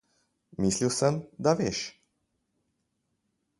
[0.63, 1.83] Mislil sem, da veš.